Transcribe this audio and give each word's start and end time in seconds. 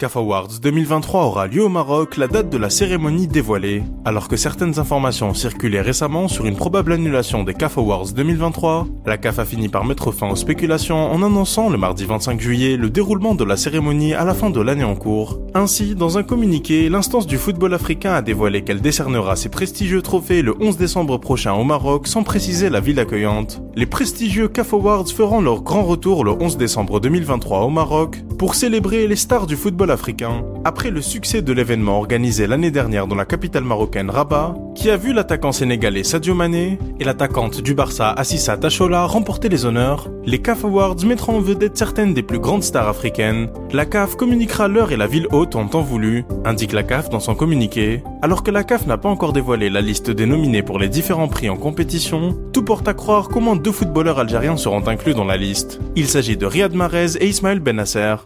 CAF 0.00 0.16
Awards 0.16 0.60
2023 0.62 1.24
aura 1.24 1.48
lieu 1.48 1.64
au 1.64 1.68
Maroc, 1.68 2.18
la 2.18 2.28
date 2.28 2.50
de 2.50 2.56
la 2.56 2.70
cérémonie 2.70 3.26
dévoilée. 3.26 3.82
Alors 4.04 4.28
que 4.28 4.36
certaines 4.36 4.78
informations 4.78 5.34
circulaient 5.34 5.80
récemment 5.80 6.28
sur 6.28 6.46
une 6.46 6.54
probable 6.54 6.92
annulation 6.92 7.42
des 7.42 7.52
CAF 7.52 7.78
Awards 7.78 8.12
2023, 8.12 8.86
la 9.06 9.18
CAF 9.18 9.40
a 9.40 9.44
fini 9.44 9.68
par 9.68 9.84
mettre 9.84 10.12
fin 10.12 10.30
aux 10.30 10.36
spéculations 10.36 11.10
en 11.10 11.24
annonçant 11.24 11.68
le 11.68 11.78
mardi 11.78 12.04
25 12.04 12.40
juillet 12.40 12.76
le 12.76 12.90
déroulement 12.90 13.34
de 13.34 13.42
la 13.42 13.56
cérémonie 13.56 14.14
à 14.14 14.24
la 14.24 14.34
fin 14.34 14.50
de 14.50 14.60
l'année 14.60 14.84
en 14.84 14.94
cours. 14.94 15.40
Ainsi, 15.54 15.96
dans 15.96 16.16
un 16.16 16.22
communiqué, 16.22 16.88
l'instance 16.88 17.26
du 17.26 17.36
football 17.36 17.74
africain 17.74 18.12
a 18.12 18.22
dévoilé 18.22 18.62
qu'elle 18.62 18.80
décernera 18.80 19.34
ses 19.34 19.48
prestigieux 19.48 20.02
trophées 20.02 20.42
le 20.42 20.54
11 20.60 20.76
décembre 20.76 21.18
prochain 21.18 21.54
au 21.54 21.64
Maroc 21.64 22.06
sans 22.06 22.22
préciser 22.22 22.70
la 22.70 22.78
ville 22.78 23.00
accueillante. 23.00 23.60
Les 23.74 23.86
prestigieux 23.86 24.46
CAF 24.46 24.74
Awards 24.74 25.08
feront 25.08 25.40
leur 25.40 25.62
grand 25.62 25.82
retour 25.82 26.22
le 26.22 26.30
11 26.30 26.56
décembre 26.56 27.00
2023 27.00 27.62
au 27.62 27.70
Maroc 27.70 28.22
pour 28.38 28.54
célébrer 28.54 29.08
les 29.08 29.16
stars 29.16 29.48
du 29.48 29.56
football 29.56 29.90
africain, 29.90 30.44
après 30.68 30.90
le 30.90 31.00
succès 31.00 31.40
de 31.40 31.54
l'événement 31.54 31.96
organisé 31.96 32.46
l'année 32.46 32.70
dernière 32.70 33.06
dans 33.06 33.14
la 33.14 33.24
capitale 33.24 33.64
marocaine 33.64 34.10
Rabat, 34.10 34.54
qui 34.74 34.90
a 34.90 34.98
vu 34.98 35.14
l'attaquant 35.14 35.50
sénégalais 35.50 36.04
Sadio 36.04 36.34
Mané 36.34 36.78
et 37.00 37.04
l'attaquante 37.04 37.62
du 37.62 37.72
Barça 37.72 38.10
Assissa 38.10 38.58
Tachola 38.58 39.06
remporter 39.06 39.48
les 39.48 39.64
honneurs, 39.64 40.10
les 40.26 40.42
CAF 40.42 40.66
Awards 40.66 41.06
mettront 41.06 41.38
en 41.38 41.40
vedette 41.40 41.78
certaines 41.78 42.12
des 42.12 42.22
plus 42.22 42.38
grandes 42.38 42.64
stars 42.64 42.86
africaines. 42.86 43.48
La 43.72 43.86
CAF 43.86 44.16
communiquera 44.16 44.68
l'heure 44.68 44.92
et 44.92 44.98
la 44.98 45.06
ville 45.06 45.26
haute 45.32 45.56
en 45.56 45.66
temps 45.66 45.80
voulu, 45.80 46.26
indique 46.44 46.74
la 46.74 46.82
CAF 46.82 47.08
dans 47.08 47.18
son 47.18 47.34
communiqué. 47.34 48.02
Alors 48.20 48.42
que 48.42 48.50
la 48.50 48.62
CAF 48.62 48.86
n'a 48.86 48.98
pas 48.98 49.08
encore 49.08 49.32
dévoilé 49.32 49.70
la 49.70 49.80
liste 49.80 50.10
des 50.10 50.26
nominés 50.26 50.62
pour 50.62 50.78
les 50.78 50.90
différents 50.90 51.28
prix 51.28 51.48
en 51.48 51.56
compétition, 51.56 52.36
tout 52.52 52.62
porte 52.62 52.86
à 52.88 52.92
croire 52.92 53.30
moins 53.40 53.56
deux 53.56 53.72
footballeurs 53.72 54.18
algériens 54.18 54.58
seront 54.58 54.86
inclus 54.86 55.14
dans 55.14 55.24
la 55.24 55.38
liste. 55.38 55.80
Il 55.96 56.08
s'agit 56.08 56.36
de 56.36 56.44
Riyad 56.44 56.74
Mahrez 56.74 57.16
et 57.18 57.26
Ismaël 57.26 57.60
Benasser. 57.60 58.16